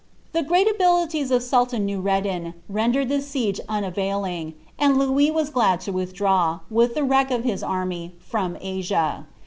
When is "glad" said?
5.51-5.79